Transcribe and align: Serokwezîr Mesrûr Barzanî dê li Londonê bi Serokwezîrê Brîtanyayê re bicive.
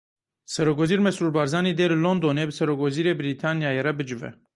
Serokwezîr 0.53 0.99
Mesrûr 1.05 1.31
Barzanî 1.37 1.71
dê 1.79 1.85
li 1.91 1.97
Londonê 2.05 2.45
bi 2.47 2.53
Serokwezîrê 2.59 3.13
Brîtanyayê 3.19 3.81
re 3.87 3.93
bicive. 3.99 4.29